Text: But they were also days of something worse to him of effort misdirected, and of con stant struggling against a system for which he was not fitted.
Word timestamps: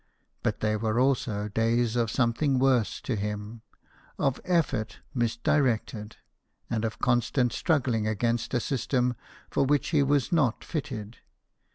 But 0.41 0.61
they 0.61 0.75
were 0.75 0.99
also 0.99 1.47
days 1.47 1.95
of 1.95 2.09
something 2.09 2.57
worse 2.57 2.99
to 3.01 3.15
him 3.15 3.61
of 4.17 4.41
effort 4.45 4.97
misdirected, 5.13 6.17
and 6.71 6.83
of 6.83 6.97
con 6.97 7.21
stant 7.21 7.53
struggling 7.53 8.07
against 8.07 8.55
a 8.55 8.59
system 8.59 9.15
for 9.51 9.63
which 9.63 9.89
he 9.89 10.01
was 10.01 10.31
not 10.31 10.63
fitted. 10.63 11.17